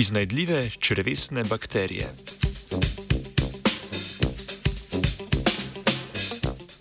Iznajdljive 0.00 0.70
črevesne 0.70 1.44
bakterije. 1.44 2.12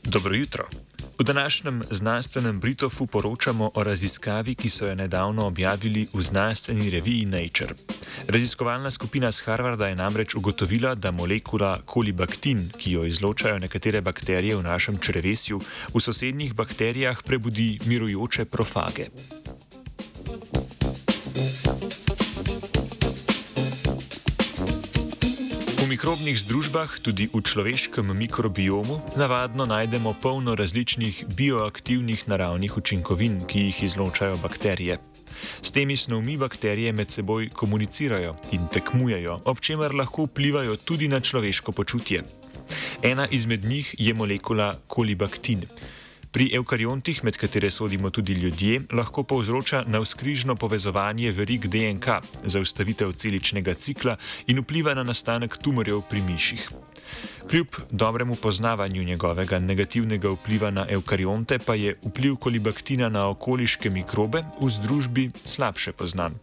Dobro 0.04 0.36
jutro. 0.36 0.64
V 1.20 1.24
današnjem 1.24 1.84
znanstvenem 1.90 2.60
Britofu 2.60 3.08
poročamo 3.08 3.72
o 3.74 3.84
raziskavi, 3.84 4.56
ki 4.56 4.70
so 4.70 4.88
jo 4.88 4.96
nedavno 4.96 5.46
objavili 5.46 6.08
v 6.14 6.22
znanstveni 6.22 6.90
reviji 6.90 7.26
Nature. 7.26 7.74
Raziskovalna 8.28 8.92
skupina 8.92 9.32
z 9.32 9.40
Harvarda 9.40 9.88
je 9.88 9.96
namreč 9.96 10.36
ugotovila, 10.36 10.96
da 10.96 11.12
molekula 11.12 11.80
kolibaktin, 11.86 12.72
ki 12.78 12.92
jo 12.92 13.06
izločajo 13.06 13.60
nekatere 13.60 14.02
bakterije 14.02 14.56
v 14.56 14.64
našem 14.64 14.98
črevesju, 14.98 15.60
v 15.94 16.02
sosednjih 16.02 16.54
bakterijah 16.54 17.24
prebudi 17.24 17.80
mirujoče 17.86 18.46
profage. 18.46 19.08
Mikrobnih 25.90 26.38
združbah, 26.38 27.02
tudi 27.02 27.26
v 27.34 27.42
človeškem 27.42 28.14
mikrobiomu, 28.14 29.02
navadno 29.18 29.66
najdemo 29.66 30.14
polno 30.22 30.54
različnih 30.54 31.26
bioaktivnih 31.34 32.30
naravnih 32.30 32.78
učinkovin, 32.78 33.42
ki 33.50 33.60
jih 33.60 33.84
izločajo 33.90 34.38
bakterije. 34.38 35.00
S 35.66 35.74
temi 35.74 35.98
snovmi 35.98 36.38
bakterije 36.38 36.94
med 36.94 37.10
seboj 37.10 37.50
komunicirajo 37.50 38.36
in 38.54 38.70
tekmujejo, 38.70 39.40
ob 39.50 39.58
čemer 39.66 39.96
lahko 39.96 40.30
vplivajo 40.30 40.78
tudi 40.78 41.08
na 41.10 41.20
človeško 41.20 41.72
počutje. 41.72 42.22
Ena 43.02 43.26
izmed 43.32 43.66
njih 43.66 43.96
je 43.98 44.14
molekula 44.14 44.76
kolibaktin. 44.88 45.66
Pri 46.32 46.52
evkariontih, 46.54 47.24
med 47.26 47.38
katere 47.42 47.72
sodimo 47.74 48.10
tudi 48.14 48.34
ljudje, 48.34 48.82
lahko 48.94 49.24
povzroča 49.24 49.84
navskrižno 49.88 50.56
povezovanje 50.56 51.32
verig 51.32 51.66
DNK, 51.68 52.20
zaustavitev 52.46 53.16
celičnega 53.18 53.74
cikla 53.74 54.14
in 54.48 54.62
vpliva 54.62 54.94
na 54.94 55.04
nastanek 55.04 55.58
tumorjev 55.58 56.04
pri 56.10 56.22
miših. 56.22 56.70
Kljub 57.50 57.68
dobremu 57.92 58.36
poznavanju 58.36 59.04
njegovega 59.04 59.60
negativnega 59.60 60.30
vpliva 60.30 60.70
na 60.72 60.86
evkarionte, 60.90 61.60
pa 61.60 61.74
je 61.76 61.96
vpliv 62.04 62.36
kolibaktina 62.36 63.10
na 63.10 63.26
okoliške 63.30 63.90
mikrobe 63.90 64.44
v 64.62 64.70
združbi 64.70 65.30
slabše 65.44 65.92
poznan. 65.92 66.38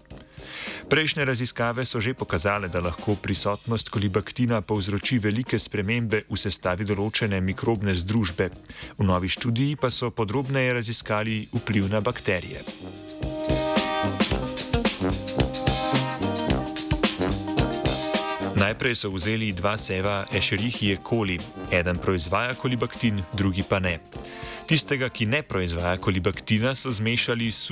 Prejšnje 0.88 1.24
raziskave 1.24 1.84
so 1.84 2.00
že 2.00 2.14
pokazale, 2.14 2.68
da 2.68 2.80
lahko 2.80 3.16
prisotnost 3.16 3.88
kolibaktina 3.88 4.60
povzroči 4.60 5.18
velike 5.18 5.58
spremembe 5.58 6.24
v 6.28 6.36
sestavi 6.36 6.84
določene 6.84 7.40
mikrobne 7.40 7.94
združbe. 7.94 8.50
V 8.98 9.02
novi 9.04 9.28
študiji 9.28 9.76
pa 9.76 9.90
so 9.90 10.10
podrobneje 10.10 10.72
raziskali 10.78 11.48
vpliv 11.52 11.90
na 11.90 12.00
bakterije. 12.00 12.62
Najprej 18.56 18.94
so 18.96 19.12
vzeli 19.12 19.52
dva 19.52 19.76
seva 19.76 20.24
Escherichie 20.32 20.96
coli, 21.04 21.36
eden 21.70 22.00
proizvaja 22.00 22.56
kolibaktin, 22.56 23.20
drugi 23.36 23.62
pa 23.62 23.78
ne. 23.78 24.00
Tistega, 24.66 25.06
ki 25.14 25.28
ne 25.30 25.42
proizvaja 25.46 25.94
kolibaktina, 26.02 26.74
so 26.74 26.90
zmešali 26.90 27.52
s 27.52 27.68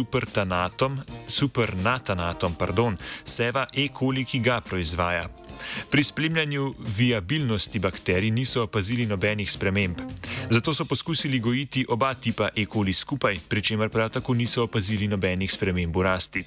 supernatanatom, 1.29 2.55
pardon, 2.55 2.95
seva 3.25 3.67
E. 3.75 3.89
coli, 3.91 4.23
ki 4.25 4.39
ga 4.39 4.61
proizvaja. 4.63 5.27
Pri 5.91 6.05
spremljanju 6.05 6.75
viabilnosti 6.79 7.79
bakterij 7.79 8.31
niso 8.31 8.63
opazili 8.63 9.07
nobenih 9.07 9.51
sprememb. 9.51 9.99
Zato 10.51 10.75
so 10.75 10.85
poskusili 10.85 11.39
gojiti 11.41 11.87
oba 11.89 12.15
tipa 12.15 12.49
E. 12.57 12.67
coli 12.67 12.93
skupaj, 12.93 13.41
pri 13.49 13.63
čemer 13.63 13.89
prav 13.91 14.11
tako 14.11 14.35
niso 14.35 14.63
opazili 14.63 15.09
nobenih 15.09 15.53
sprememb 15.53 15.97
v 15.97 16.03
rasti. 16.03 16.45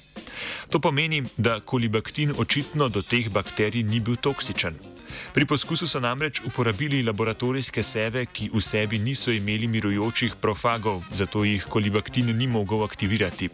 To 0.70 0.80
pomeni, 0.80 1.24
da 1.36 1.60
kolibaktin 1.60 2.32
očitno 2.38 2.88
do 2.88 3.02
teh 3.02 3.28
bakterij 3.28 3.82
ni 3.82 4.00
bil 4.00 4.16
toksičen. 4.16 4.97
Pri 5.34 5.46
poskusu 5.46 5.86
so 5.86 6.00
namreč 6.00 6.40
uporabili 6.44 7.02
laboratorijske 7.02 7.82
seve, 7.82 8.26
ki 8.26 8.50
v 8.54 8.60
sebi 8.60 8.98
niso 8.98 9.32
imeli 9.32 9.68
mirujočih 9.68 10.36
profagov, 10.40 11.02
zato 11.12 11.44
jih 11.44 11.66
kolibaktin 11.68 12.36
ni 12.36 12.46
mogel 12.46 12.84
aktivirati. 12.84 13.48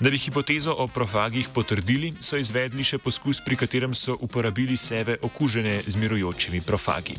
Da 0.00 0.10
bi 0.10 0.18
hipotezo 0.18 0.74
o 0.78 0.88
profagih 0.88 1.48
potrdili, 1.54 2.12
so 2.20 2.36
izvedli 2.36 2.84
še 2.84 2.98
poskus, 2.98 3.40
pri 3.44 3.56
katerem 3.56 3.94
so 3.94 4.16
uporabili 4.20 4.76
seve 4.76 5.18
okužene 5.22 5.82
z 5.86 5.96
mirujočimi 5.96 6.60
profagi. 6.60 7.16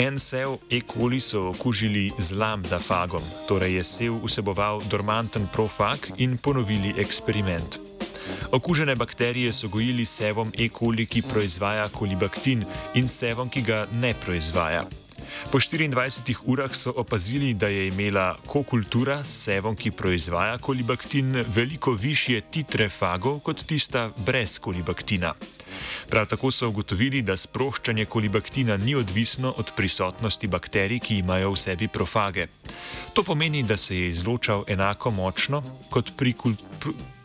En 0.00 0.18
sev 0.18 0.58
E. 0.70 0.80
coli 0.80 1.20
so 1.20 1.48
okužili 1.48 2.12
z 2.18 2.32
lambda-fagom, 2.32 3.22
torej 3.48 3.74
je 3.74 3.84
sev 3.84 4.16
vseboval 4.24 4.80
dormanten 4.88 5.44
profag 5.52 6.08
in 6.16 6.38
ponovili 6.38 6.94
eksperiment. 6.96 7.89
Okužene 8.52 8.94
bakterije 8.94 9.52
so 9.52 9.68
gojili 9.68 10.06
s 10.06 10.16
sevom 10.16 10.52
E. 10.58 10.68
coli, 10.78 11.06
ki 11.06 11.22
proizvaja 11.22 11.88
kolibaktin, 11.88 12.64
in 12.94 13.08
sevom, 13.08 13.48
ki 13.48 13.62
ga 13.62 13.86
ne 13.92 14.14
proizvaja. 14.14 14.84
Po 15.50 15.58
24 15.58 16.34
urah 16.44 16.74
so 16.74 16.92
opazili, 16.96 17.54
da 17.54 17.68
je 17.68 17.88
imela 17.88 18.36
kokultura 18.46 19.24
s 19.24 19.44
sevom, 19.44 19.76
ki 19.76 19.90
proizvaja 19.90 20.58
kolibaktin, 20.58 21.44
veliko 21.54 21.92
više 21.92 22.40
titre 22.40 22.88
fagov 22.88 23.38
kot 23.40 23.64
tista 23.64 24.10
brez 24.16 24.58
kolibaktina. 24.58 25.34
Prav 26.08 26.26
tako 26.26 26.50
so 26.50 26.68
ugotovili, 26.68 27.22
da 27.22 27.36
sproščanje 27.36 28.04
kolibaktina 28.04 28.76
ni 28.76 28.94
odvisno 28.94 29.54
od 29.56 29.70
prisotnosti 29.76 30.46
bakterij, 30.46 30.98
ki 30.98 31.18
imajo 31.18 31.52
v 31.52 31.56
sebi 31.56 31.88
profage. 31.88 32.46
To 33.14 33.22
pomeni, 33.22 33.62
da 33.62 33.76
se 33.76 33.96
je 33.96 34.08
izločal 34.08 34.64
enako 34.66 35.10
močno 35.10 35.62
kot 35.90 36.12
pri 36.16 36.32
kulturi 36.32 37.19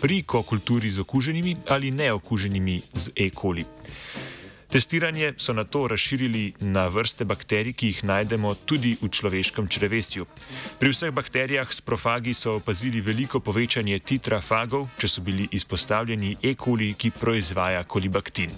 pri 0.00 0.22
kokulturi 0.22 0.90
z 0.90 1.00
okuženimi 1.00 1.56
ali 1.68 1.90
neokuženimi 1.90 2.82
z 2.94 3.10
E. 3.16 3.30
coli. 3.30 3.64
Testiranje 4.70 5.34
so 5.36 5.52
na 5.52 5.64
to 5.64 5.86
razširili 5.88 6.52
na 6.60 6.88
vrste 6.88 7.24
bakterij, 7.24 7.72
ki 7.72 7.86
jih 7.86 8.04
najdemo 8.04 8.54
tudi 8.54 8.96
v 9.00 9.08
človeškem 9.08 9.68
črevesju. 9.68 10.26
Pri 10.78 10.90
vseh 10.90 11.14
bakterijah 11.14 11.72
s 11.72 11.80
profagi 11.80 12.34
so 12.34 12.58
opazili 12.58 13.00
veliko 13.00 13.40
povečanje 13.40 13.98
titra 13.98 14.40
fagov, 14.40 14.88
če 14.98 15.08
so 15.08 15.22
bili 15.22 15.48
izpostavljeni 15.52 16.36
E. 16.42 16.54
coli, 16.54 16.94
ki 16.98 17.10
proizvaja 17.10 17.84
kolibaktin. 17.84 18.50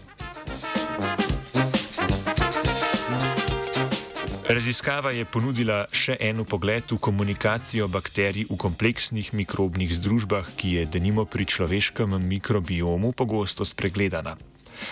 Raziskava 4.58 5.12
je 5.14 5.22
ponudila 5.22 5.84
še 5.94 6.16
en 6.18 6.40
pogled 6.42 6.90
v 6.90 6.96
komunikacijo 6.98 7.86
bakterij 7.86 8.48
v 8.48 8.56
kompleksnih 8.58 9.28
mikrobnih 9.30 9.92
združbah, 9.94 10.48
ki 10.58 10.72
je 10.74 10.82
denimo 10.98 11.22
pri 11.30 11.46
človeškem 11.46 12.18
mikrobiomu 12.18 13.12
pogosto 13.14 13.62
spregledana. 13.62 14.34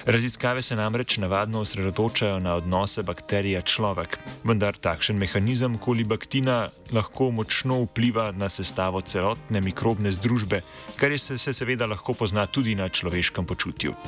Raziskave 0.07 0.63
se 0.63 0.79
namreč 0.79 1.19
navadno 1.19 1.65
osredotočajo 1.67 2.39
na 2.47 2.55
odnose 2.63 3.03
bakterija-človek, 3.03 4.19
vendar 4.47 4.79
takšen 4.79 5.19
mehanizem 5.19 5.83
kolibaktina 5.83 6.71
lahko 6.95 7.33
močno 7.35 7.83
vpliva 7.89 8.31
na 8.39 8.47
sestavo 8.47 9.03
celotne 9.03 9.59
mikrobne 9.59 10.15
združbe, 10.15 10.63
kar 10.95 11.19
se, 11.19 11.43
se 11.43 11.51
seveda 11.51 11.91
lahko 11.91 12.15
pozna 12.15 12.47
tudi 12.47 12.79
na 12.79 12.87
človeškem 12.87 13.43
počutju. 13.43 13.99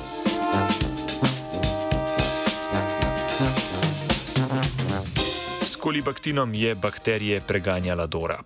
Kolibaktinom 5.79 6.53
je 6.53 6.75
bakterije 6.75 7.41
preganjala 7.41 8.07
Dora. 8.07 8.39